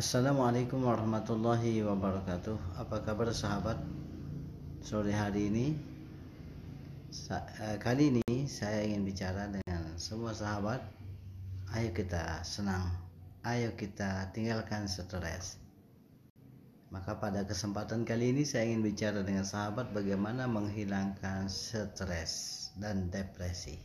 [0.00, 2.80] Assalamualaikum warahmatullahi wabarakatuh.
[2.80, 3.76] Apa kabar sahabat?
[4.80, 5.76] Sore hari ini,
[7.28, 10.80] eh, kali ini saya ingin bicara dengan semua sahabat.
[11.76, 12.88] Ayo kita senang,
[13.44, 15.60] ayo kita tinggalkan stres.
[16.88, 23.76] Maka pada kesempatan kali ini saya ingin bicara dengan sahabat bagaimana menghilangkan stres dan depresi.